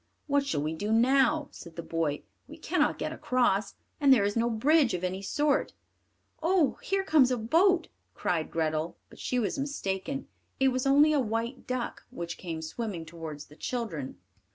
"What 0.25 0.43
shall 0.43 0.63
we 0.63 0.73
do 0.73 0.91
now?" 0.91 1.49
said 1.51 1.75
the 1.75 1.83
boy. 1.83 2.23
"We 2.47 2.57
cannot 2.57 2.97
get 2.97 3.13
across, 3.13 3.75
and 3.99 4.11
there 4.11 4.23
is 4.23 4.35
no 4.35 4.49
bridge 4.49 4.95
of 4.95 5.03
any 5.03 5.21
sort." 5.21 5.73
"Oh! 6.41 6.79
here 6.81 7.03
comes 7.03 7.29
a 7.29 7.37
boat," 7.37 7.87
cried 8.15 8.49
Grethel, 8.49 8.97
but 9.11 9.19
she 9.19 9.37
was 9.37 9.59
mistaken; 9.59 10.27
it 10.59 10.69
was 10.69 10.87
only 10.87 11.13
a 11.13 11.19
white 11.19 11.67
duck 11.67 12.03
which 12.09 12.39
came 12.39 12.63
swimming 12.63 13.05
towards 13.05 13.45
the 13.45 13.55
children. 13.55 14.17